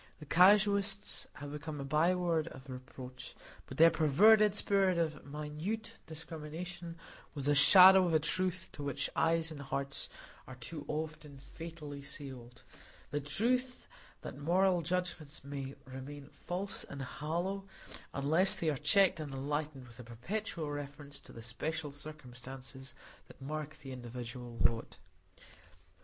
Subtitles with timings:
[0.19, 3.35] The casuists have become a byword of reproach;
[3.67, 6.95] but their perverted spirit of minute discrimination
[7.35, 10.09] was the shadow of a truth to which eyes and hearts
[10.47, 13.87] are too often fatally sealed,—the truth,
[14.21, 17.65] that moral judgments must remain false and hollow,
[18.11, 22.95] unless they are checked and enlightened by a perpetual reference to the special circumstances
[23.27, 24.97] that mark the individual lot.